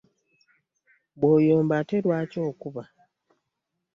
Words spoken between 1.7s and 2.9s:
ate lwaki okuba?